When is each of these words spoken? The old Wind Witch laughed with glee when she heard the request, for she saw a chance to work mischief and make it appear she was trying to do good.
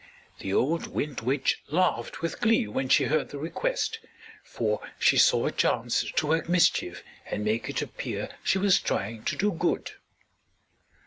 The 0.39 0.51
old 0.51 0.87
Wind 0.87 1.21
Witch 1.21 1.61
laughed 1.67 2.23
with 2.23 2.39
glee 2.41 2.67
when 2.67 2.89
she 2.89 3.03
heard 3.03 3.29
the 3.29 3.37
request, 3.37 3.99
for 4.43 4.81
she 4.97 5.15
saw 5.15 5.45
a 5.45 5.51
chance 5.51 6.11
to 6.13 6.25
work 6.25 6.49
mischief 6.49 7.03
and 7.27 7.45
make 7.45 7.69
it 7.69 7.83
appear 7.83 8.29
she 8.43 8.57
was 8.57 8.79
trying 8.79 9.23
to 9.25 9.35
do 9.35 9.51
good. 9.51 9.91